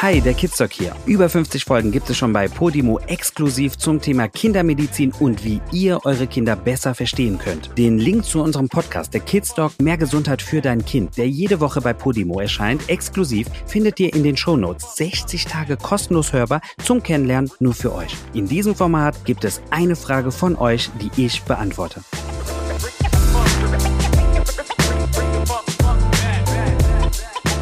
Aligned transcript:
Hi, 0.00 0.20
der 0.20 0.34
Kidstock 0.34 0.72
hier. 0.72 0.94
Über 1.06 1.28
50 1.28 1.64
Folgen 1.64 1.90
gibt 1.90 2.08
es 2.08 2.16
schon 2.16 2.32
bei 2.32 2.46
Podimo 2.46 3.00
exklusiv 3.08 3.76
zum 3.78 4.00
Thema 4.00 4.28
Kindermedizin 4.28 5.12
und 5.18 5.44
wie 5.44 5.60
ihr 5.72 5.98
eure 6.04 6.28
Kinder 6.28 6.54
besser 6.54 6.94
verstehen 6.94 7.36
könnt. 7.36 7.76
Den 7.76 7.98
Link 7.98 8.24
zu 8.24 8.40
unserem 8.40 8.68
Podcast, 8.68 9.12
der 9.12 9.22
Kidstock 9.22 9.72
Mehr 9.82 9.96
Gesundheit 9.96 10.40
für 10.40 10.60
dein 10.60 10.84
Kind, 10.84 11.16
der 11.16 11.28
jede 11.28 11.58
Woche 11.58 11.80
bei 11.80 11.94
Podimo 11.94 12.38
erscheint, 12.38 12.88
exklusiv, 12.88 13.48
findet 13.66 13.98
ihr 13.98 14.14
in 14.14 14.22
den 14.22 14.36
Shownotes. 14.36 14.94
60 14.94 15.46
Tage 15.46 15.76
kostenlos 15.76 16.32
hörbar 16.32 16.60
zum 16.80 17.02
Kennenlernen 17.02 17.50
nur 17.58 17.74
für 17.74 17.92
euch. 17.92 18.14
In 18.34 18.46
diesem 18.46 18.76
Format 18.76 19.24
gibt 19.24 19.42
es 19.42 19.60
eine 19.70 19.96
Frage 19.96 20.30
von 20.30 20.54
euch, 20.54 20.90
die 21.00 21.24
ich 21.26 21.42
beantworte. 21.42 22.02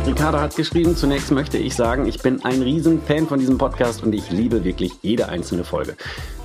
Ricardo 0.06 0.38
hat 0.38 0.55
geschrieben, 0.55 0.95
zunächst 0.95 1.33
möchte 1.33 1.59
ich 1.59 1.74
sagen, 1.74 2.06
ich 2.06 2.23
bin 2.23 2.45
ein 2.45 2.62
Riesenfan 2.62 3.27
von 3.27 3.41
diesem 3.41 3.59
Podcast 3.59 4.05
und 4.05 4.12
ich 4.12 4.30
liebe 4.30 4.62
wirklich 4.62 4.92
jede 5.02 5.28
einzelne 5.28 5.64
Folge. 5.64 5.97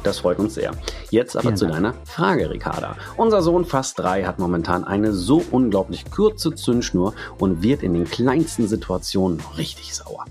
Das 0.03 0.19
freut 0.19 0.39
uns 0.39 0.55
sehr. 0.55 0.71
Jetzt 1.11 1.35
aber 1.35 1.43
Vielen 1.43 1.57
zu 1.57 1.67
deiner 1.67 1.93
Frage, 2.05 2.49
Ricarda. 2.49 2.95
Unser 3.17 3.41
Sohn 3.41 3.65
fast 3.65 3.99
drei 3.99 4.23
hat 4.23 4.39
momentan 4.39 4.83
eine 4.83 5.13
so 5.13 5.43
unglaublich 5.51 6.09
kurze 6.09 6.55
Zündschnur 6.55 7.13
und 7.37 7.61
wird 7.61 7.83
in 7.83 7.93
den 7.93 8.05
kleinsten 8.05 8.67
Situationen 8.67 9.39
richtig 9.57 9.93
sauer. 9.95 10.25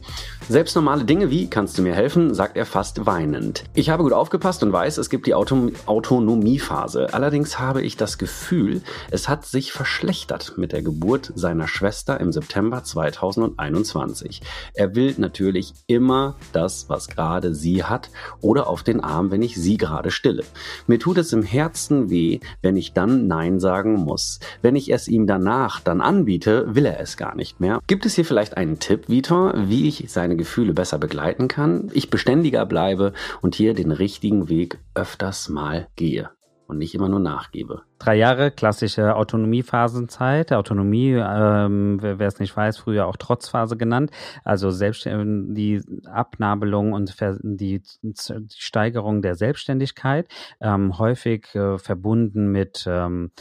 Selbst 0.49 0.75
normale 0.75 1.05
Dinge 1.05 1.31
wie 1.31 1.49
kannst 1.49 1.79
du 1.79 1.83
mir 1.83 1.95
helfen, 1.95 2.35
sagt 2.35 2.57
er 2.57 2.67
fast 2.67 3.07
weinend. 3.07 3.63
Ich 3.73 3.89
habe 3.89 4.03
gut 4.03 4.13
aufgepasst 4.13 4.65
und 4.65 4.73
weiß, 4.73 4.99
es 4.99 5.09
gibt 5.09 5.29
die 5.29 5.35
Auto 5.35 5.71
Autonomiephase. 5.87 7.15
Allerdings 7.15 7.61
habe 7.61 7.83
ich 7.83 7.97
das 7.97 8.19
Gefühl, 8.19 8.83
es 9.13 9.29
hat 9.29 9.47
sich 9.47 9.71
verschlechtert 9.71 10.55
mit 10.57 10.73
der 10.73 10.83
Geburt 10.83 11.33
seiner 11.37 11.69
Schwester 11.69 12.19
im 12.19 12.33
September 12.33 12.83
2021. 12.83 14.43
Er 14.75 14.97
will 14.97 15.15
natürlich 15.19 15.75
immer 15.87 16.35
das, 16.53 16.89
was 16.89 17.07
gerade 17.07 17.55
sie 17.55 17.85
hat 17.85 18.11
oder 18.41 18.67
auf 18.67 18.83
den 18.83 19.05
Arm, 19.05 19.31
wenn 19.31 19.43
ich 19.43 19.55
sie 19.61 19.77
gerade 19.77 20.11
stille. 20.11 20.43
Mir 20.87 20.99
tut 20.99 21.19
es 21.19 21.33
im 21.33 21.43
Herzen 21.43 22.11
weh, 22.11 22.41
wenn 22.63 22.77
ich 22.77 22.93
dann 22.93 23.29
Nein 23.29 23.61
sagen 23.61 23.95
muss. 23.95 24.41
Wenn 24.63 24.75
ich 24.75 24.93
es 24.93 25.07
ihm 25.07 25.27
danach 25.27 25.81
dann 25.81 26.01
anbiete, 26.01 26.75
will 26.75 26.87
er 26.87 27.01
es 27.01 27.17
gar 27.17 27.37
nicht 27.37 27.61
mehr. 27.61 27.81
Gibt 27.87 28.07
es 28.07 28.15
hier 28.15 28.25
vielleicht 28.25 28.57
einen 28.57 28.79
Tipp, 28.79 29.09
Vitor, 29.09 29.55
wie 29.57 29.87
ich 29.87 30.07
seine 30.09 30.37
Gefühle 30.37 30.73
besser 30.73 30.99
begleiten 30.99 31.49
kann, 31.49 31.91
ich 31.93 32.11
beständiger 32.11 32.67
bleibe 32.67 33.13
und 33.41 33.55
hier 33.55 33.75
den 33.75 33.93
richtigen 33.93 34.49
Weg 34.49 34.79
öfters 34.95 35.49
mal 35.49 35.87
gehe 35.97 36.31
und 36.71 36.79
nicht 36.79 36.95
immer 36.95 37.09
nur 37.09 37.21
nachgebe 37.21 37.83
drei 38.01 38.17
Jahre, 38.17 38.51
klassische 38.51 39.15
Autonomiephasenzeit. 39.15 40.53
Autonomie, 40.53 41.13
ähm, 41.13 41.99
wer 42.01 42.21
es 42.21 42.41
nicht 42.41 42.57
weiß, 42.57 42.79
früher 42.79 43.07
auch 43.07 43.17
Trotzphase 43.17 43.77
genannt. 43.77 44.11
Also 44.43 44.71
selbst 44.71 45.05
die 45.05 45.83
Abnabelung 46.07 46.93
und 46.93 47.15
die, 47.43 47.83
die 48.03 48.49
Steigerung 48.57 49.23
der 49.23 49.35
Selbstständigkeit, 49.35 50.29
ähm, 50.61 50.99
häufig 50.99 51.55
äh, 51.55 51.79
verbunden 51.79 52.51
mit, 52.51 52.85
ähm, 52.89 53.33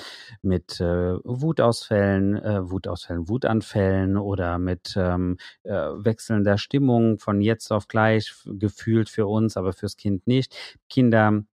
mit 0.41 0.79
äh, 0.81 1.15
Wutausfällen, 1.23 2.35
äh, 2.35 2.69
Wutausfällen, 2.69 3.29
Wutanfällen 3.29 4.17
oder 4.17 4.59
mit 4.59 4.93
ähm, 4.97 5.37
äh, 5.63 5.71
wechselnder 5.71 6.57
Stimmung 6.57 7.17
von 7.17 7.41
jetzt 7.41 7.71
auf 7.71 7.87
gleich 7.87 8.33
gefühlt 8.45 9.09
für 9.09 9.25
uns, 9.25 9.55
aber 9.55 9.71
fürs 9.71 9.95
Kind 9.95 10.27
nicht. 10.27 10.53
Kinder 10.89 11.43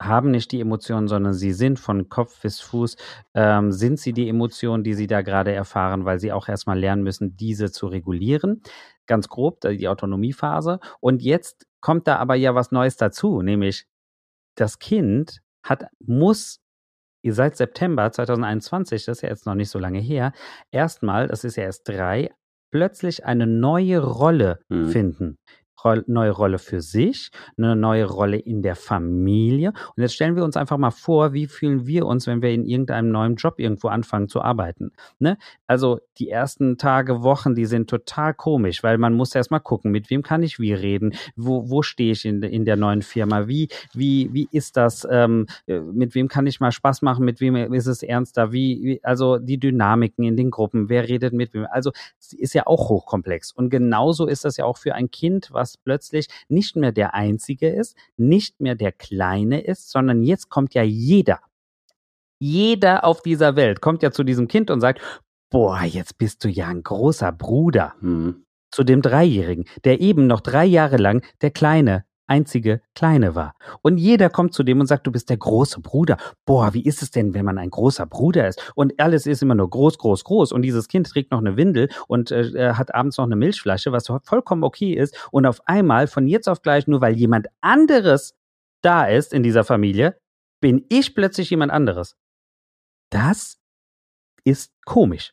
haben 0.00 0.30
nicht 0.30 0.52
die 0.52 0.60
Emotionen, 0.60 1.08
sondern 1.08 1.34
sie 1.34 1.52
sind 1.52 1.78
von 1.78 2.08
Kopf 2.08 2.40
bis 2.42 2.60
Fuß, 2.60 2.96
ähm, 3.34 3.72
sind 3.72 3.98
sie 3.98 4.12
die 4.12 4.28
Emotionen, 4.28 4.84
die 4.84 4.94
sie 4.94 5.06
da 5.06 5.22
gerade 5.22 5.52
erfahren, 5.52 6.04
weil 6.04 6.18
sie 6.18 6.32
auch 6.32 6.48
erstmal 6.48 6.78
lernen 6.78 7.02
müssen, 7.02 7.36
diese 7.36 7.72
zu 7.72 7.86
regulieren. 7.86 8.62
Ganz 9.06 9.28
grob, 9.28 9.60
die 9.60 9.88
Autonomiephase. 9.88 10.80
Und 11.00 11.22
jetzt 11.22 11.66
kommt 11.80 12.06
da 12.06 12.16
aber 12.16 12.34
ja 12.34 12.54
was 12.54 12.70
Neues 12.70 12.96
dazu, 12.96 13.42
nämlich 13.42 13.86
das 14.54 14.78
Kind 14.78 15.40
hat, 15.64 15.86
muss 16.00 16.60
seit 17.24 17.56
September 17.56 18.10
2021, 18.10 19.04
das 19.04 19.18
ist 19.18 19.22
ja 19.22 19.28
jetzt 19.28 19.46
noch 19.46 19.54
nicht 19.54 19.70
so 19.70 19.78
lange 19.78 19.98
her, 19.98 20.32
erstmal, 20.70 21.26
das 21.28 21.44
ist 21.44 21.56
ja 21.56 21.64
erst 21.64 21.86
drei, 21.88 22.30
plötzlich 22.70 23.26
eine 23.26 23.46
neue 23.46 24.02
Rolle 24.02 24.60
mhm. 24.68 24.88
finden 24.88 25.38
neue 26.06 26.30
Rolle 26.30 26.58
für 26.58 26.80
sich, 26.80 27.30
eine 27.56 27.76
neue 27.76 28.04
Rolle 28.04 28.38
in 28.38 28.62
der 28.62 28.76
Familie. 28.76 29.72
Und 29.96 30.02
jetzt 30.02 30.14
stellen 30.14 30.36
wir 30.36 30.44
uns 30.44 30.56
einfach 30.56 30.78
mal 30.78 30.90
vor, 30.90 31.32
wie 31.32 31.46
fühlen 31.46 31.86
wir 31.86 32.06
uns, 32.06 32.26
wenn 32.26 32.42
wir 32.42 32.50
in 32.50 32.64
irgendeinem 32.64 33.10
neuen 33.10 33.36
Job 33.36 33.58
irgendwo 33.58 33.88
anfangen 33.88 34.28
zu 34.28 34.42
arbeiten. 34.42 34.92
Ne? 35.18 35.38
Also 35.66 36.00
die 36.18 36.30
ersten 36.30 36.78
Tage, 36.78 37.22
Wochen, 37.22 37.54
die 37.54 37.66
sind 37.66 37.90
total 37.90 38.34
komisch, 38.34 38.82
weil 38.82 38.98
man 38.98 39.14
muss 39.14 39.34
erst 39.34 39.50
mal 39.50 39.58
gucken, 39.58 39.90
mit 39.90 40.10
wem 40.10 40.22
kann 40.22 40.42
ich 40.42 40.58
wie 40.58 40.72
reden, 40.72 41.14
wo, 41.36 41.70
wo 41.70 41.82
stehe 41.82 42.12
ich 42.12 42.24
in, 42.24 42.42
in 42.42 42.64
der 42.64 42.76
neuen 42.76 43.02
Firma, 43.02 43.48
wie, 43.48 43.68
wie, 43.92 44.30
wie 44.32 44.48
ist 44.50 44.76
das, 44.76 45.06
ähm, 45.10 45.46
äh, 45.66 45.80
mit 45.80 46.14
wem 46.14 46.28
kann 46.28 46.46
ich 46.46 46.60
mal 46.60 46.72
Spaß 46.72 47.02
machen, 47.02 47.24
mit 47.24 47.40
wem 47.40 47.56
ist 47.72 47.86
es 47.86 48.02
ernster, 48.02 48.52
wie, 48.52 48.80
wie 48.82 49.04
also 49.04 49.38
die 49.38 49.58
Dynamiken 49.58 50.24
in 50.24 50.36
den 50.36 50.50
Gruppen, 50.50 50.88
wer 50.88 51.08
redet 51.08 51.32
mit 51.32 51.54
wem. 51.54 51.66
Also 51.70 51.92
ist 52.36 52.54
ja 52.54 52.66
auch 52.66 52.88
hochkomplex. 52.88 53.52
Und 53.52 53.70
genauso 53.70 54.26
ist 54.26 54.44
das 54.44 54.56
ja 54.56 54.64
auch 54.64 54.78
für 54.78 54.94
ein 54.94 55.10
Kind, 55.10 55.48
was 55.52 55.67
plötzlich 55.76 56.28
nicht 56.48 56.76
mehr 56.76 56.92
der 56.92 57.14
Einzige 57.14 57.68
ist, 57.68 57.96
nicht 58.16 58.60
mehr 58.60 58.74
der 58.74 58.92
Kleine 58.92 59.60
ist, 59.60 59.90
sondern 59.90 60.22
jetzt 60.22 60.48
kommt 60.48 60.74
ja 60.74 60.82
jeder. 60.82 61.40
Jeder 62.40 63.04
auf 63.04 63.22
dieser 63.22 63.56
Welt 63.56 63.80
kommt 63.80 64.02
ja 64.02 64.10
zu 64.12 64.24
diesem 64.24 64.48
Kind 64.48 64.70
und 64.70 64.80
sagt, 64.80 65.00
boah, 65.50 65.82
jetzt 65.82 66.18
bist 66.18 66.44
du 66.44 66.48
ja 66.48 66.68
ein 66.68 66.82
großer 66.82 67.32
Bruder. 67.32 67.94
Hm. 68.00 68.44
Zu 68.70 68.84
dem 68.84 69.02
Dreijährigen, 69.02 69.64
der 69.84 70.00
eben 70.00 70.26
noch 70.26 70.40
drei 70.40 70.66
Jahre 70.66 70.98
lang 70.98 71.24
der 71.40 71.50
Kleine 71.50 72.04
einzige 72.28 72.80
Kleine 72.94 73.34
war. 73.34 73.54
Und 73.82 73.98
jeder 73.98 74.30
kommt 74.30 74.54
zu 74.54 74.62
dem 74.62 74.80
und 74.80 74.86
sagt, 74.86 75.06
du 75.06 75.12
bist 75.12 75.30
der 75.30 75.36
große 75.36 75.80
Bruder. 75.80 76.16
Boah, 76.44 76.74
wie 76.74 76.84
ist 76.84 77.02
es 77.02 77.10
denn, 77.10 77.34
wenn 77.34 77.44
man 77.44 77.58
ein 77.58 77.70
großer 77.70 78.06
Bruder 78.06 78.48
ist? 78.48 78.72
Und 78.74 79.00
alles 79.00 79.26
ist 79.26 79.42
immer 79.42 79.54
nur 79.54 79.68
groß, 79.68 79.98
groß, 79.98 80.24
groß. 80.24 80.52
Und 80.52 80.62
dieses 80.62 80.88
Kind 80.88 81.08
trägt 81.08 81.30
noch 81.30 81.40
eine 81.40 81.56
Windel 81.56 81.88
und 82.06 82.30
äh, 82.30 82.72
hat 82.74 82.94
abends 82.94 83.18
noch 83.18 83.24
eine 83.24 83.36
Milchflasche, 83.36 83.92
was 83.92 84.06
vollkommen 84.24 84.64
okay 84.64 84.92
ist. 84.92 85.28
Und 85.30 85.46
auf 85.46 85.60
einmal, 85.66 86.06
von 86.06 86.26
jetzt 86.26 86.48
auf 86.48 86.62
gleich, 86.62 86.86
nur 86.86 87.00
weil 87.00 87.14
jemand 87.14 87.48
anderes 87.60 88.34
da 88.82 89.06
ist 89.06 89.32
in 89.32 89.42
dieser 89.42 89.64
Familie, 89.64 90.18
bin 90.60 90.84
ich 90.88 91.14
plötzlich 91.14 91.50
jemand 91.50 91.72
anderes. 91.72 92.16
Das 93.10 93.58
ist 94.44 94.72
komisch. 94.84 95.32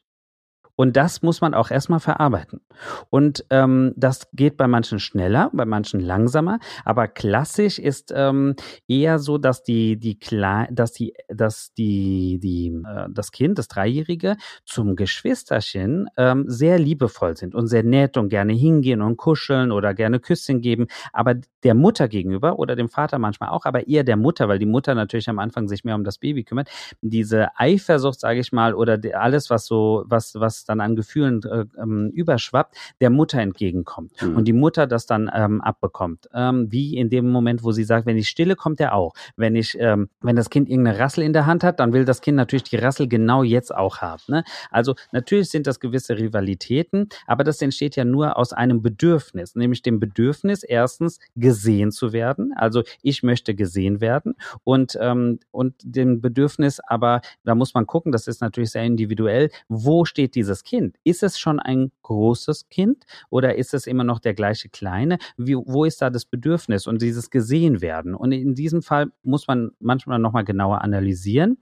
Und 0.75 0.97
das 0.97 1.21
muss 1.21 1.41
man 1.41 1.53
auch 1.53 1.71
erstmal 1.71 1.99
verarbeiten. 1.99 2.61
Und 3.09 3.45
ähm, 3.49 3.93
das 3.95 4.27
geht 4.33 4.57
bei 4.57 4.67
manchen 4.67 4.99
schneller, 4.99 5.49
bei 5.53 5.65
manchen 5.65 5.99
langsamer. 5.99 6.59
Aber 6.83 7.07
klassisch 7.07 7.79
ist 7.79 8.13
ähm, 8.15 8.55
eher 8.87 9.19
so, 9.19 9.37
dass 9.37 9.63
die, 9.63 9.97
die 9.97 10.19
Kle 10.19 10.67
dass 10.71 10.91
die, 10.93 11.13
dass 11.29 11.73
die, 11.73 12.39
die, 12.41 12.67
äh, 12.67 13.07
das 13.09 13.31
Kind, 13.31 13.57
das 13.57 13.67
Dreijährige, 13.67 14.37
zum 14.65 14.95
Geschwisterchen 14.95 16.07
ähm, 16.17 16.45
sehr 16.47 16.77
liebevoll 16.77 17.37
sind 17.37 17.55
und 17.55 17.67
sehr 17.67 17.83
nett 17.83 18.17
und 18.17 18.29
gerne 18.29 18.53
hingehen 18.53 19.01
und 19.01 19.17
kuscheln 19.17 19.71
oder 19.71 19.93
gerne 19.93 20.19
Küsschen 20.19 20.61
geben. 20.61 20.87
Aber 21.13 21.35
der 21.63 21.73
Mutter 21.73 22.07
gegenüber 22.07 22.59
oder 22.59 22.75
dem 22.75 22.89
Vater 22.89 23.17
manchmal 23.17 23.49
auch, 23.49 23.65
aber 23.65 23.87
eher 23.87 24.03
der 24.03 24.17
Mutter, 24.17 24.47
weil 24.47 24.59
die 24.59 24.65
Mutter 24.65 24.93
natürlich 24.93 25.29
am 25.29 25.39
Anfang 25.39 25.67
sich 25.67 25.83
mehr 25.83 25.95
um 25.95 26.03
das 26.03 26.17
Baby 26.17 26.43
kümmert. 26.43 26.69
Diese 27.01 27.47
Eifersucht, 27.57 28.19
sage 28.19 28.39
ich 28.39 28.51
mal, 28.51 28.73
oder 28.73 28.99
alles, 29.13 29.49
was 29.49 29.65
so, 29.65 30.03
was, 30.07 30.35
was 30.35 30.64
dann 30.65 30.81
an 30.81 30.95
Gefühlen 30.95 31.41
äh, 31.43 31.65
ähm, 31.79 32.11
überschwappt, 32.13 32.75
der 33.01 33.09
Mutter 33.09 33.39
entgegenkommt 33.39 34.21
mhm. 34.21 34.35
und 34.35 34.47
die 34.47 34.53
Mutter 34.53 34.87
das 34.87 35.05
dann 35.05 35.29
ähm, 35.33 35.61
abbekommt. 35.61 36.29
Ähm, 36.33 36.71
wie 36.71 36.97
in 36.97 37.09
dem 37.09 37.29
Moment, 37.29 37.63
wo 37.63 37.71
sie 37.71 37.83
sagt, 37.83 38.05
wenn 38.05 38.17
ich 38.17 38.29
stille, 38.29 38.55
kommt 38.55 38.79
er 38.79 38.93
auch. 38.93 39.13
Wenn 39.35 39.55
ich, 39.55 39.77
ähm, 39.79 40.09
wenn 40.21 40.35
das 40.35 40.49
Kind 40.49 40.69
irgendeine 40.69 40.99
Rassel 40.99 41.23
in 41.23 41.33
der 41.33 41.45
Hand 41.45 41.63
hat, 41.63 41.79
dann 41.79 41.93
will 41.93 42.05
das 42.05 42.21
Kind 42.21 42.37
natürlich 42.37 42.63
die 42.63 42.77
Rassel 42.77 43.07
genau 43.07 43.43
jetzt 43.43 43.73
auch 43.73 43.99
haben. 43.99 44.21
Ne? 44.27 44.43
Also 44.71 44.95
natürlich 45.11 45.49
sind 45.49 45.67
das 45.67 45.79
gewisse 45.79 46.17
Rivalitäten, 46.17 47.09
aber 47.27 47.43
das 47.43 47.61
entsteht 47.61 47.95
ja 47.95 48.05
nur 48.05 48.37
aus 48.37 48.53
einem 48.53 48.81
Bedürfnis, 48.81 49.55
nämlich 49.55 49.81
dem 49.81 49.99
Bedürfnis 49.99 50.63
erstens 50.63 51.19
gesehen 51.35 51.91
zu 51.91 52.13
werden. 52.13 52.53
Also 52.55 52.83
ich 53.01 53.23
möchte 53.23 53.55
gesehen 53.55 54.01
werden 54.01 54.35
und 54.63 54.97
ähm, 54.99 55.39
und 55.51 55.75
dem 55.83 56.21
Bedürfnis, 56.21 56.79
aber 56.79 57.21
da 57.43 57.55
muss 57.55 57.73
man 57.73 57.87
gucken, 57.87 58.11
das 58.11 58.27
ist 58.27 58.41
natürlich 58.41 58.71
sehr 58.71 58.83
individuell. 58.83 59.49
Wo 59.67 60.05
steht 60.05 60.35
dieses 60.35 60.54
Kind? 60.63 60.97
Ist 61.03 61.23
es 61.23 61.39
schon 61.39 61.59
ein 61.59 61.91
großes 62.03 62.69
Kind 62.69 63.05
oder 63.29 63.55
ist 63.55 63.73
es 63.73 63.87
immer 63.87 64.03
noch 64.03 64.19
der 64.19 64.33
gleiche 64.33 64.69
kleine? 64.69 65.17
Wie, 65.37 65.55
wo 65.55 65.85
ist 65.85 66.01
da 66.01 66.09
das 66.09 66.25
Bedürfnis 66.25 66.87
und 66.87 67.01
dieses 67.01 67.29
gesehen 67.29 67.81
werden? 67.81 68.15
Und 68.15 68.31
in 68.31 68.55
diesem 68.55 68.81
Fall 68.81 69.11
muss 69.23 69.47
man 69.47 69.71
manchmal 69.79 70.19
noch 70.19 70.33
mal 70.33 70.43
genauer 70.43 70.81
analysieren, 70.81 71.57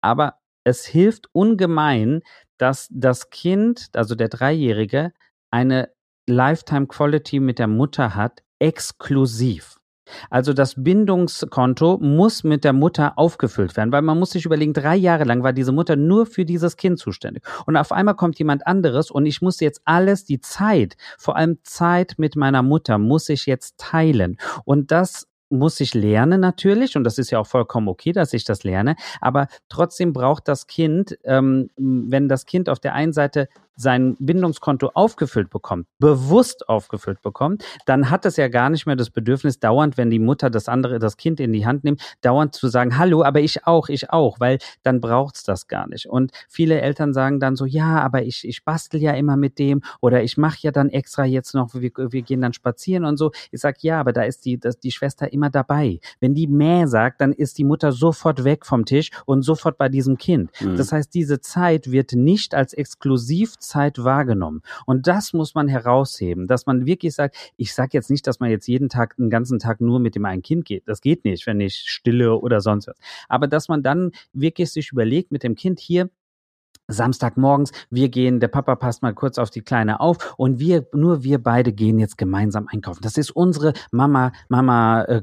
aber 0.00 0.34
es 0.64 0.84
hilft 0.84 1.28
ungemein, 1.32 2.22
dass 2.58 2.88
das 2.90 3.30
Kind, 3.30 3.88
also 3.94 4.14
der 4.14 4.28
Dreijährige, 4.28 5.12
eine 5.50 5.90
Lifetime 6.26 6.86
Quality 6.86 7.40
mit 7.40 7.58
der 7.58 7.66
Mutter 7.66 8.14
hat, 8.14 8.42
exklusiv. 8.58 9.79
Also 10.30 10.52
das 10.52 10.74
Bindungskonto 10.76 11.98
muss 11.98 12.44
mit 12.44 12.64
der 12.64 12.72
Mutter 12.72 13.18
aufgefüllt 13.18 13.76
werden, 13.76 13.92
weil 13.92 14.02
man 14.02 14.18
muss 14.18 14.30
sich 14.30 14.44
überlegen, 14.44 14.72
drei 14.72 14.96
Jahre 14.96 15.24
lang 15.24 15.42
war 15.42 15.52
diese 15.52 15.72
Mutter 15.72 15.96
nur 15.96 16.26
für 16.26 16.44
dieses 16.44 16.76
Kind 16.76 16.98
zuständig. 16.98 17.44
Und 17.66 17.76
auf 17.76 17.92
einmal 17.92 18.16
kommt 18.16 18.38
jemand 18.38 18.66
anderes 18.66 19.10
und 19.10 19.26
ich 19.26 19.42
muss 19.42 19.60
jetzt 19.60 19.82
alles, 19.84 20.24
die 20.24 20.40
Zeit, 20.40 20.96
vor 21.18 21.36
allem 21.36 21.58
Zeit 21.62 22.14
mit 22.18 22.36
meiner 22.36 22.62
Mutter, 22.62 22.98
muss 22.98 23.28
ich 23.28 23.46
jetzt 23.46 23.78
teilen. 23.78 24.36
Und 24.64 24.90
das 24.90 25.26
muss 25.50 25.80
ich 25.80 25.94
lernen 25.94 26.40
natürlich 26.40 26.96
und 26.96 27.04
das 27.04 27.18
ist 27.18 27.30
ja 27.30 27.40
auch 27.40 27.46
vollkommen 27.46 27.88
okay, 27.88 28.12
dass 28.12 28.32
ich 28.32 28.44
das 28.44 28.62
lerne, 28.62 28.94
aber 29.20 29.48
trotzdem 29.68 30.12
braucht 30.12 30.46
das 30.48 30.66
Kind, 30.66 31.18
ähm, 31.24 31.70
wenn 31.76 32.28
das 32.28 32.46
Kind 32.46 32.68
auf 32.68 32.78
der 32.78 32.94
einen 32.94 33.12
Seite 33.12 33.48
sein 33.80 34.16
Bindungskonto 34.18 34.90
aufgefüllt 34.94 35.50
bekommt, 35.50 35.86
bewusst 35.98 36.68
aufgefüllt 36.68 37.22
bekommt, 37.22 37.64
dann 37.86 38.10
hat 38.10 38.26
es 38.26 38.36
ja 38.36 38.48
gar 38.48 38.68
nicht 38.68 38.86
mehr 38.86 38.96
das 38.96 39.10
Bedürfnis, 39.10 39.58
dauernd, 39.58 39.96
wenn 39.96 40.10
die 40.10 40.18
Mutter 40.18 40.50
das 40.50 40.68
andere, 40.68 40.98
das 40.98 41.16
Kind 41.16 41.40
in 41.40 41.52
die 41.52 41.66
Hand 41.66 41.84
nimmt, 41.84 42.02
dauernd 42.20 42.54
zu 42.54 42.68
sagen, 42.68 42.98
hallo, 42.98 43.24
aber 43.24 43.40
ich 43.40 43.66
auch, 43.66 43.88
ich 43.88 44.10
auch, 44.10 44.38
weil 44.38 44.58
dann 44.82 45.00
braucht's 45.00 45.44
das 45.44 45.66
gar 45.66 45.88
nicht. 45.88 46.06
Und 46.06 46.32
viele 46.48 46.80
Eltern 46.80 47.14
sagen 47.14 47.40
dann 47.40 47.56
so, 47.56 47.64
ja, 47.64 48.00
aber 48.00 48.22
ich, 48.22 48.46
ich 48.46 48.64
bastel 48.64 49.00
ja 49.00 49.12
immer 49.12 49.36
mit 49.36 49.58
dem 49.58 49.82
oder 50.00 50.22
ich 50.22 50.36
mache 50.36 50.58
ja 50.60 50.72
dann 50.72 50.90
extra 50.90 51.24
jetzt 51.24 51.54
noch, 51.54 51.74
wir, 51.74 51.90
wir 51.96 52.22
gehen 52.22 52.42
dann 52.42 52.52
spazieren 52.52 53.04
und 53.04 53.16
so. 53.16 53.32
Ich 53.50 53.60
sag, 53.60 53.82
ja, 53.82 53.98
aber 53.98 54.12
da 54.12 54.22
ist 54.22 54.44
die, 54.44 54.58
das, 54.58 54.78
die 54.78 54.90
Schwester 54.90 55.32
immer 55.32 55.48
dabei. 55.48 56.00
Wenn 56.20 56.34
die 56.34 56.46
mehr 56.46 56.86
sagt, 56.86 57.20
dann 57.22 57.32
ist 57.32 57.56
die 57.56 57.64
Mutter 57.64 57.92
sofort 57.92 58.44
weg 58.44 58.66
vom 58.66 58.84
Tisch 58.84 59.10
und 59.24 59.42
sofort 59.42 59.78
bei 59.78 59.88
diesem 59.88 60.18
Kind. 60.18 60.50
Mhm. 60.60 60.76
Das 60.76 60.92
heißt, 60.92 61.14
diese 61.14 61.40
Zeit 61.40 61.90
wird 61.90 62.12
nicht 62.12 62.54
als 62.54 62.74
Exklusivzeit 62.74 63.69
Zeit 63.70 64.02
wahrgenommen. 64.02 64.62
Und 64.84 65.06
das 65.06 65.32
muss 65.32 65.54
man 65.54 65.68
herausheben, 65.68 66.46
dass 66.46 66.66
man 66.66 66.86
wirklich 66.86 67.14
sagt, 67.14 67.36
ich 67.56 67.72
sage 67.72 67.90
jetzt 67.92 68.10
nicht, 68.10 68.26
dass 68.26 68.40
man 68.40 68.50
jetzt 68.50 68.66
jeden 68.66 68.88
Tag, 68.88 69.16
den 69.16 69.30
ganzen 69.30 69.58
Tag 69.58 69.80
nur 69.80 70.00
mit 70.00 70.14
dem 70.16 70.24
einen 70.24 70.42
Kind 70.42 70.64
geht. 70.64 70.88
Das 70.88 71.00
geht 71.00 71.24
nicht, 71.24 71.46
wenn 71.46 71.60
ich 71.60 71.76
stille 71.76 72.36
oder 72.36 72.60
sonst 72.60 72.88
was. 72.88 72.98
Aber 73.28 73.46
dass 73.46 73.68
man 73.68 73.82
dann 73.82 74.10
wirklich 74.32 74.70
sich 74.70 74.90
überlegt 74.92 75.30
mit 75.30 75.42
dem 75.42 75.54
Kind 75.54 75.78
hier, 75.78 76.10
Samstagmorgens, 76.90 77.72
wir 77.90 78.08
gehen, 78.08 78.40
der 78.40 78.48
Papa 78.48 78.76
passt 78.76 79.02
mal 79.02 79.14
kurz 79.14 79.38
auf 79.38 79.50
die 79.50 79.62
Kleine 79.62 80.00
auf 80.00 80.34
und 80.36 80.58
wir, 80.58 80.86
nur 80.92 81.22
wir 81.22 81.42
beide 81.42 81.72
gehen 81.72 81.98
jetzt 81.98 82.18
gemeinsam 82.18 82.68
einkaufen. 82.68 83.00
Das 83.02 83.16
ist 83.16 83.30
unsere 83.30 83.72
Mama, 83.90 84.32
Mama, 84.48 85.02
äh, 85.04 85.22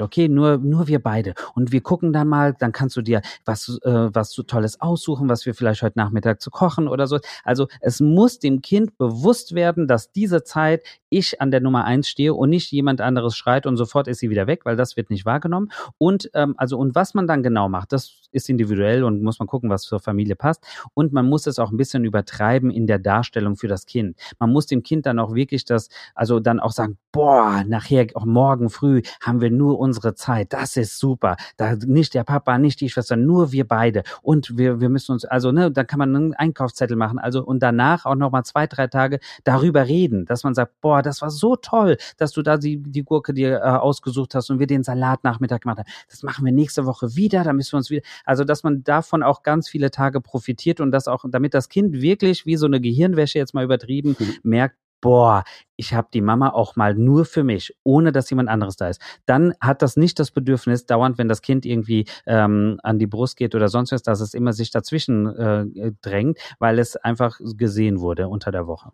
okay? 0.00 0.28
Nur, 0.28 0.58
nur 0.58 0.86
wir 0.86 1.02
beide. 1.02 1.34
Und 1.54 1.72
wir 1.72 1.80
gucken 1.80 2.12
dann 2.12 2.28
mal, 2.28 2.54
dann 2.58 2.72
kannst 2.72 2.96
du 2.96 3.02
dir 3.02 3.22
was, 3.44 3.78
äh, 3.82 4.08
was 4.12 4.32
so 4.32 4.42
Tolles 4.42 4.80
aussuchen, 4.80 5.28
was 5.28 5.46
wir 5.46 5.54
vielleicht 5.54 5.82
heute 5.82 5.98
Nachmittag 5.98 6.40
zu 6.40 6.50
kochen 6.50 6.88
oder 6.88 7.06
so. 7.06 7.18
Also 7.44 7.68
es 7.80 8.00
muss 8.00 8.38
dem 8.38 8.62
Kind 8.62 8.98
bewusst 8.98 9.54
werden, 9.54 9.86
dass 9.86 10.12
diese 10.12 10.44
Zeit 10.44 10.82
ich 11.10 11.40
an 11.40 11.50
der 11.50 11.60
Nummer 11.60 11.84
eins 11.84 12.08
stehe 12.08 12.32
und 12.34 12.50
nicht 12.50 12.72
jemand 12.72 13.00
anderes 13.00 13.36
schreit 13.36 13.66
und 13.66 13.76
sofort 13.76 14.08
ist 14.08 14.20
sie 14.20 14.30
wieder 14.30 14.46
weg, 14.46 14.64
weil 14.64 14.76
das 14.76 14.96
wird 14.96 15.10
nicht 15.10 15.26
wahrgenommen. 15.26 15.70
Und, 15.98 16.30
ähm, 16.34 16.54
also, 16.56 16.78
und 16.78 16.94
was 16.94 17.14
man 17.14 17.26
dann 17.26 17.42
genau 17.42 17.68
macht, 17.68 17.92
das 17.92 18.20
ist 18.32 18.48
individuell 18.48 19.04
und 19.04 19.22
muss 19.22 19.38
man 19.38 19.48
gucken, 19.48 19.70
was 19.70 19.82
zur 19.82 20.00
Familie 20.00 20.36
passt. 20.36 20.64
Und 20.94 21.12
man 21.12 21.28
muss 21.28 21.46
es 21.46 21.58
auch 21.58 21.70
ein 21.70 21.76
bisschen 21.76 22.04
übertreiben 22.04 22.70
in 22.70 22.86
der 22.86 22.98
Darstellung 22.98 23.56
für 23.56 23.68
das 23.68 23.86
Kind. 23.86 24.16
Man 24.38 24.52
muss 24.52 24.66
dem 24.66 24.82
Kind 24.82 25.06
dann 25.06 25.18
auch 25.18 25.34
wirklich 25.34 25.64
das, 25.64 25.88
also 26.14 26.40
dann 26.40 26.60
auch 26.60 26.72
sagen, 26.72 26.96
boah, 27.12 27.64
nachher, 27.66 28.06
auch 28.14 28.24
morgen 28.24 28.70
früh 28.70 29.02
haben 29.20 29.40
wir 29.40 29.50
nur 29.50 29.78
unsere 29.78 30.14
Zeit. 30.14 30.52
Das 30.52 30.76
ist 30.76 30.98
super. 30.98 31.36
Da 31.56 31.74
nicht 31.74 32.14
der 32.14 32.24
Papa, 32.24 32.58
nicht 32.58 32.80
die 32.80 32.88
Schwester, 32.88 33.16
nur 33.16 33.52
wir 33.52 33.66
beide. 33.66 34.02
Und 34.22 34.56
wir, 34.56 34.80
wir 34.80 34.88
müssen 34.88 35.12
uns, 35.12 35.24
also, 35.24 35.52
ne, 35.52 35.70
da 35.70 35.84
kann 35.84 35.98
man 35.98 36.14
einen 36.14 36.34
Einkaufszettel 36.34 36.96
machen. 36.96 37.18
Also, 37.18 37.44
und 37.44 37.60
danach 37.62 38.06
auch 38.06 38.14
nochmal 38.14 38.44
zwei, 38.44 38.66
drei 38.66 38.86
Tage 38.86 39.18
darüber 39.44 39.86
reden, 39.86 40.24
dass 40.26 40.44
man 40.44 40.54
sagt, 40.54 40.80
boah, 40.80 40.99
das 41.02 41.22
war 41.22 41.30
so 41.30 41.56
toll, 41.56 41.96
dass 42.16 42.32
du 42.32 42.42
da 42.42 42.56
die, 42.56 42.82
die 42.82 43.02
Gurke 43.02 43.34
dir 43.34 43.56
äh, 43.56 43.60
ausgesucht 43.60 44.34
hast 44.34 44.50
und 44.50 44.58
wir 44.58 44.66
den 44.66 44.82
Salatnachmittag 44.82 45.60
gemacht 45.60 45.78
haben. 45.78 45.88
Das 46.08 46.22
machen 46.22 46.44
wir 46.44 46.52
nächste 46.52 46.86
Woche 46.86 47.16
wieder, 47.16 47.44
da 47.44 47.52
müssen 47.52 47.72
wir 47.72 47.78
uns 47.78 47.90
wieder, 47.90 48.02
also, 48.24 48.44
dass 48.44 48.62
man 48.62 48.84
davon 48.84 49.22
auch 49.22 49.42
ganz 49.42 49.68
viele 49.68 49.90
Tage 49.90 50.20
profitiert 50.20 50.80
und 50.80 50.92
das 50.92 51.08
auch, 51.08 51.24
damit 51.28 51.54
das 51.54 51.68
Kind 51.68 52.00
wirklich 52.00 52.46
wie 52.46 52.56
so 52.56 52.66
eine 52.66 52.80
Gehirnwäsche 52.80 53.38
jetzt 53.38 53.54
mal 53.54 53.64
übertrieben 53.64 54.16
mhm. 54.18 54.36
merkt, 54.42 54.76
boah, 55.00 55.44
ich 55.76 55.94
habe 55.94 56.08
die 56.12 56.20
Mama 56.20 56.50
auch 56.50 56.76
mal 56.76 56.94
nur 56.94 57.24
für 57.24 57.42
mich, 57.44 57.74
ohne 57.84 58.12
dass 58.12 58.30
jemand 58.30 58.48
anderes 58.48 58.76
da 58.76 58.88
ist. 58.88 59.00
Dann 59.26 59.54
hat 59.60 59.82
das 59.82 59.96
nicht 59.96 60.18
das 60.18 60.30
Bedürfnis, 60.30 60.86
dauernd, 60.86 61.18
wenn 61.18 61.28
das 61.28 61.42
Kind 61.42 61.64
irgendwie 61.64 62.06
ähm, 62.26 62.78
an 62.82 62.98
die 62.98 63.06
Brust 63.06 63.36
geht 63.36 63.54
oder 63.54 63.68
sonst 63.68 63.92
was, 63.92 64.02
dass 64.02 64.20
es 64.20 64.34
immer 64.34 64.52
sich 64.52 64.70
dazwischen 64.70 65.26
äh, 65.26 65.92
drängt, 66.02 66.38
weil 66.58 66.78
es 66.78 66.96
einfach 66.96 67.38
gesehen 67.40 68.00
wurde 68.00 68.28
unter 68.28 68.52
der 68.52 68.66
Woche. 68.66 68.92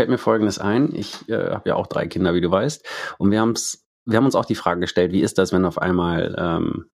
Fällt 0.00 0.10
mir 0.10 0.18
Folgendes 0.18 0.58
ein. 0.58 0.94
Ich 0.94 1.28
äh, 1.28 1.50
habe 1.50 1.68
ja 1.68 1.74
auch 1.74 1.88
drei 1.88 2.06
Kinder, 2.06 2.34
wie 2.34 2.40
du 2.40 2.50
weißt, 2.50 2.86
und 3.18 3.30
wir 3.30 3.40
haben's 3.40 3.84
wir 4.08 4.16
haben 4.16 4.24
uns 4.24 4.34
auch 4.34 4.46
die 4.46 4.54
Frage 4.54 4.80
gestellt, 4.80 5.12
wie 5.12 5.20
ist 5.20 5.36
das, 5.36 5.52
wenn 5.52 5.66
auf 5.66 5.76
einmal 5.76 6.34
ähm, 6.38 6.86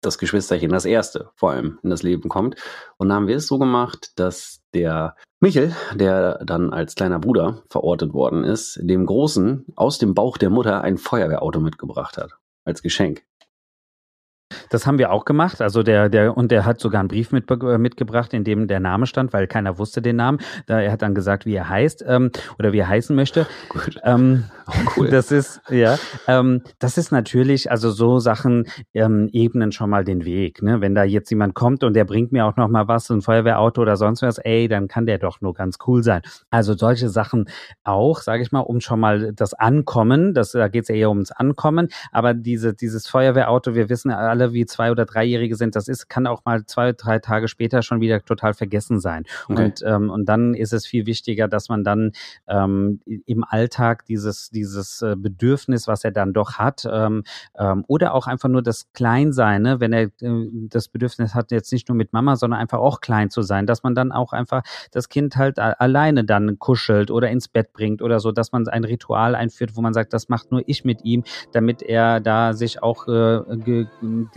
das 0.00 0.16
Geschwisterchen, 0.16 0.70
das 0.70 0.84
erste 0.84 1.30
vor 1.34 1.50
allem 1.50 1.80
in 1.82 1.90
das 1.90 2.04
Leben 2.04 2.28
kommt. 2.28 2.54
Und 2.98 3.08
da 3.08 3.16
haben 3.16 3.26
wir 3.26 3.36
es 3.36 3.48
so 3.48 3.58
gemacht, 3.58 4.12
dass 4.14 4.62
der 4.72 5.16
Michel, 5.40 5.74
der 5.94 6.44
dann 6.44 6.72
als 6.72 6.94
kleiner 6.94 7.18
Bruder 7.18 7.64
verortet 7.68 8.12
worden 8.12 8.44
ist, 8.44 8.78
dem 8.80 9.06
Großen 9.06 9.66
aus 9.74 9.98
dem 9.98 10.14
Bauch 10.14 10.38
der 10.38 10.50
Mutter 10.50 10.82
ein 10.82 10.98
Feuerwehrauto 10.98 11.58
mitgebracht 11.58 12.16
hat. 12.16 12.38
Als 12.64 12.82
Geschenk. 12.82 13.24
Das 14.70 14.86
haben 14.86 14.98
wir 14.98 15.12
auch 15.12 15.24
gemacht. 15.24 15.60
Also 15.60 15.82
der, 15.82 16.08
der, 16.08 16.36
und 16.36 16.50
der 16.50 16.64
hat 16.64 16.80
sogar 16.80 17.00
einen 17.00 17.08
Brief 17.08 17.32
mit, 17.32 17.50
äh, 17.50 17.78
mitgebracht, 17.78 18.32
in 18.34 18.44
dem 18.44 18.68
der 18.68 18.80
Name 18.80 19.06
stand, 19.06 19.32
weil 19.32 19.46
keiner 19.46 19.78
wusste 19.78 20.02
den 20.02 20.16
Namen. 20.16 20.38
Da, 20.66 20.80
er 20.80 20.92
hat 20.92 21.02
dann 21.02 21.14
gesagt, 21.14 21.46
wie 21.46 21.54
er 21.54 21.68
heißt 21.68 22.04
ähm, 22.06 22.30
oder 22.58 22.72
wie 22.72 22.78
er 22.78 22.88
heißen 22.88 23.14
möchte. 23.14 23.46
Gut. 23.68 23.98
Ähm, 24.04 24.44
oh, 24.66 24.72
cool. 24.96 25.08
Das 25.08 25.30
ist, 25.30 25.60
ja, 25.70 25.98
ähm, 26.26 26.62
das 26.78 26.98
ist 26.98 27.12
natürlich, 27.12 27.70
also 27.70 27.90
so 27.90 28.18
Sachen 28.18 28.66
ähm, 28.94 29.28
ebnen 29.32 29.72
schon 29.72 29.90
mal 29.90 30.04
den 30.04 30.24
Weg. 30.24 30.62
Ne? 30.62 30.80
Wenn 30.80 30.94
da 30.94 31.04
jetzt 31.04 31.30
jemand 31.30 31.54
kommt 31.54 31.84
und 31.84 31.94
der 31.94 32.04
bringt 32.04 32.32
mir 32.32 32.46
auch 32.46 32.56
noch 32.56 32.68
mal 32.68 32.88
was, 32.88 33.10
ein 33.10 33.22
Feuerwehrauto 33.22 33.82
oder 33.82 33.96
sonst 33.96 34.22
was, 34.22 34.38
ey, 34.38 34.68
dann 34.68 34.88
kann 34.88 35.06
der 35.06 35.18
doch 35.18 35.40
nur 35.40 35.54
ganz 35.54 35.78
cool 35.86 36.02
sein. 36.02 36.22
Also 36.50 36.74
solche 36.74 37.08
Sachen 37.08 37.48
auch, 37.84 38.20
sage 38.20 38.42
ich 38.42 38.52
mal, 38.52 38.60
um 38.60 38.80
schon 38.80 39.00
mal 39.00 39.32
das 39.32 39.54
Ankommen, 39.54 40.34
das, 40.34 40.52
da 40.52 40.68
geht 40.68 40.84
es 40.84 40.90
eher 40.90 41.10
ums 41.10 41.30
Ankommen, 41.30 41.88
aber 42.12 42.34
diese, 42.34 42.74
dieses 42.74 43.06
Feuerwehrauto, 43.06 43.74
wir 43.74 43.88
wissen 43.88 44.10
alle, 44.10 44.52
wie 44.56 44.66
zwei- 44.66 44.90
oder 44.90 45.04
dreijährige 45.04 45.54
sind, 45.54 45.76
das 45.76 45.86
ist, 45.86 46.08
kann 46.08 46.26
auch 46.26 46.44
mal 46.44 46.64
zwei, 46.66 46.92
drei 46.92 47.20
Tage 47.20 47.46
später 47.46 47.82
schon 47.82 48.00
wieder 48.00 48.22
total 48.24 48.54
vergessen 48.54 48.98
sein. 48.98 49.24
Okay. 49.48 49.64
Und, 49.64 49.82
ähm, 49.86 50.10
und 50.10 50.26
dann 50.28 50.54
ist 50.54 50.72
es 50.72 50.86
viel 50.86 51.06
wichtiger, 51.06 51.46
dass 51.46 51.68
man 51.68 51.84
dann 51.84 52.12
ähm, 52.48 53.00
im 53.26 53.44
Alltag 53.44 54.04
dieses, 54.06 54.50
dieses 54.50 55.02
äh, 55.02 55.14
Bedürfnis, 55.16 55.86
was 55.86 56.02
er 56.04 56.10
dann 56.10 56.32
doch 56.32 56.54
hat, 56.54 56.86
ähm, 56.90 57.22
ähm, 57.58 57.84
oder 57.86 58.14
auch 58.14 58.26
einfach 58.26 58.48
nur 58.48 58.62
das 58.62 58.90
Kleinsein, 58.92 59.62
ne? 59.62 59.80
wenn 59.80 59.92
er 59.92 60.10
äh, 60.20 60.48
das 60.68 60.88
Bedürfnis 60.88 61.34
hat, 61.34 61.52
jetzt 61.52 61.72
nicht 61.72 61.88
nur 61.88 61.96
mit 61.96 62.12
Mama, 62.12 62.36
sondern 62.36 62.58
einfach 62.58 62.78
auch 62.78 63.00
klein 63.00 63.30
zu 63.30 63.42
sein, 63.42 63.66
dass 63.66 63.82
man 63.82 63.94
dann 63.94 64.10
auch 64.10 64.32
einfach 64.32 64.62
das 64.90 65.08
Kind 65.08 65.36
halt 65.36 65.58
alleine 65.58 66.24
dann 66.24 66.58
kuschelt 66.58 67.10
oder 67.10 67.30
ins 67.30 67.48
Bett 67.48 67.72
bringt 67.72 68.02
oder 68.02 68.20
so, 68.20 68.32
dass 68.32 68.52
man 68.52 68.66
ein 68.68 68.84
Ritual 68.84 69.34
einführt, 69.34 69.76
wo 69.76 69.82
man 69.82 69.92
sagt, 69.92 70.12
das 70.12 70.28
macht 70.28 70.50
nur 70.50 70.62
ich 70.66 70.84
mit 70.84 71.04
ihm, 71.04 71.24
damit 71.52 71.82
er 71.82 72.20
da 72.20 72.54
sich 72.54 72.82
auch 72.82 73.06
äh, 73.08 73.42
ge, 73.56 73.86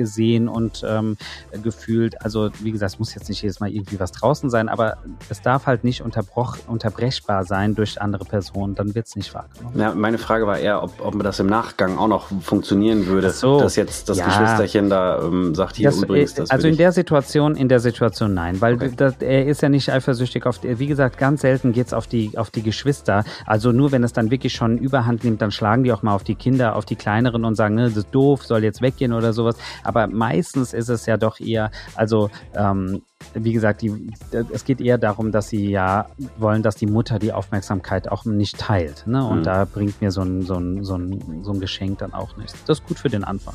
gesehen 0.10 0.48
und 0.48 0.84
ähm, 0.88 1.18
gefühlt. 1.64 2.22
Also 2.24 2.50
wie 2.62 2.72
gesagt, 2.72 2.94
es 2.94 3.00
muss 3.00 3.14
jetzt 3.14 3.30
nicht 3.30 3.42
jedes 3.42 3.60
Mal 3.60 3.70
irgendwie 3.70 4.00
was 4.00 4.12
draußen 4.12 4.50
sein, 4.50 4.70
aber 4.70 4.98
es 5.30 5.42
darf 5.42 5.68
halt 5.68 5.84
nicht 5.84 6.02
unterbroch, 6.02 6.58
unterbrechbar 6.68 7.46
sein 7.46 7.76
durch 7.76 8.02
andere 8.02 8.26
Personen, 8.26 8.74
dann 8.76 8.96
wird 8.96 9.08
es 9.08 9.16
nicht 9.16 9.34
wahrgenommen. 9.34 9.80
Ja, 9.80 9.94
meine 9.94 10.18
Frage 10.18 10.48
war 10.48 10.58
eher, 10.58 10.82
ob, 10.84 10.94
ob 11.06 11.22
das 11.22 11.40
im 11.40 11.48
Nachgang 11.48 11.98
auch 11.98 12.08
noch 12.08 12.28
funktionieren 12.42 13.06
würde, 13.06 13.30
so, 13.30 13.60
dass 13.60 13.76
jetzt 13.76 14.10
das 14.10 14.18
ja. 14.18 14.26
Geschwisterchen 14.26 14.90
da 14.90 15.22
ähm, 15.22 15.54
sagt, 15.54 15.76
hier 15.76 15.90
das, 15.90 16.02
übrigens 16.02 16.34
das. 16.34 16.50
Also 16.50 16.68
in 16.68 16.78
der 16.78 16.92
Situation, 16.92 17.56
in 17.56 17.70
der 17.70 17.80
Situation 17.80 18.34
nein, 18.34 18.62
weil 18.62 18.76
okay. 18.76 18.92
das, 18.96 19.16
er 19.20 19.46
ist 19.46 19.62
ja 19.62 19.70
nicht 19.70 19.92
eifersüchtig 19.92 20.46
auf, 20.46 20.60
wie 20.64 20.88
gesagt, 20.88 21.18
ganz 21.18 21.42
selten 21.42 21.72
geht 21.72 21.88
es 21.88 21.94
auf 21.94 22.08
die, 22.08 22.36
auf 22.38 22.50
die 22.50 22.64
Geschwister. 22.64 23.24
Also 23.46 23.72
nur 23.72 23.92
wenn 23.92 24.04
es 24.04 24.14
dann 24.14 24.32
wirklich 24.32 24.54
schon 24.54 24.78
Überhand 24.78 25.24
nimmt, 25.24 25.42
dann 25.42 25.52
schlagen 25.52 25.84
die 25.84 25.92
auch 25.92 26.02
mal 26.02 26.16
auf 26.16 26.24
die 26.24 26.36
Kinder, 26.36 26.76
auf 26.76 26.86
die 26.86 26.96
Kleineren 26.96 27.46
und 27.46 27.56
sagen, 27.56 27.76
ne, 27.76 27.84
das 27.84 27.98
ist 27.98 28.08
doof, 28.12 28.46
soll 28.46 28.64
jetzt 28.64 28.82
weggehen 28.82 29.14
oder 29.14 29.34
sowas. 29.34 29.56
Aber 30.00 30.14
meistens 30.14 30.74
ist 30.74 30.90
es 30.90 31.06
ja 31.06 31.18
doch 31.18 31.40
eher, 31.40 31.72
also 31.96 32.30
ähm, 32.56 33.02
wie 33.34 33.54
gesagt, 33.54 33.82
die, 33.82 34.12
es 34.52 34.64
geht 34.64 34.82
eher 34.82 34.98
darum, 34.98 35.32
dass 35.32 35.50
sie 35.50 35.70
ja 35.70 36.08
wollen, 36.38 36.64
dass 36.64 36.76
die 36.76 36.88
Mutter 36.88 37.20
die 37.20 37.34
Aufmerksamkeit 37.34 38.10
auch 38.10 38.26
nicht 38.26 38.58
teilt. 38.58 39.06
Ne? 39.08 39.26
Und 39.26 39.40
mhm. 39.40 39.44
da 39.44 39.66
bringt 39.66 40.02
mir 40.02 40.12
so 40.12 40.22
ein, 40.22 40.44
so, 40.44 40.56
ein, 40.56 40.84
so, 40.84 40.96
ein, 40.96 41.44
so 41.44 41.52
ein 41.52 41.60
Geschenk 41.60 42.00
dann 42.00 42.14
auch 42.14 42.38
nichts. 42.38 42.56
Das 42.66 42.80
ist 42.80 42.88
gut 42.88 42.98
für 42.98 43.10
den 43.10 43.26
Anfang. 43.26 43.54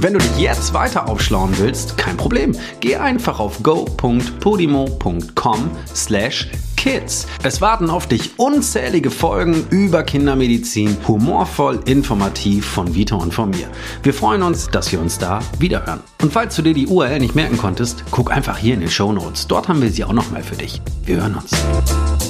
Wenn 0.00 0.12
du 0.12 0.20
dich 0.20 0.38
jetzt 0.38 0.74
weiter 0.74 1.08
aufschlauen 1.08 1.58
willst, 1.58 1.98
kein 1.98 2.16
Problem. 2.16 2.54
Geh 2.78 2.94
einfach 2.96 3.40
auf 3.40 3.64
go.podimo.com 3.64 5.70
slash 5.92 6.52
kids. 6.78 7.26
Es 7.42 7.60
warten 7.60 7.90
auf 7.90 8.06
dich 8.06 8.38
unzählige 8.38 9.10
Folgen 9.10 9.66
über 9.70 10.04
Kindermedizin, 10.04 10.96
humorvoll, 11.06 11.80
informativ 11.84 12.66
von 12.66 12.94
Vita 12.94 13.16
und 13.16 13.34
von 13.34 13.50
mir. 13.50 13.68
Wir 14.02 14.14
freuen 14.14 14.42
uns, 14.42 14.68
dass 14.68 14.90
wir 14.92 15.00
uns 15.00 15.18
da 15.18 15.40
wiederhören. 15.58 16.00
Und 16.22 16.32
falls 16.32 16.56
du 16.56 16.62
dir 16.62 16.74
die 16.74 16.86
URL 16.86 17.18
nicht 17.18 17.34
merken 17.34 17.58
konntest, 17.58 18.04
guck 18.10 18.30
einfach 18.30 18.56
hier 18.56 18.74
in 18.74 18.80
den 18.80 18.90
Show 18.90 19.12
Notes. 19.12 19.46
Dort 19.48 19.68
haben 19.68 19.82
wir 19.82 19.90
sie 19.90 20.04
auch 20.04 20.12
nochmal 20.12 20.42
für 20.42 20.56
dich. 20.56 20.80
Wir 21.04 21.16
hören 21.16 21.34
uns. 21.34 22.27